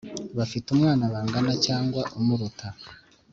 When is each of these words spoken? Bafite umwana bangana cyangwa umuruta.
Bafite 0.37 0.67
umwana 0.75 1.03
bangana 1.13 1.53
cyangwa 1.65 2.01
umuruta. 2.17 2.67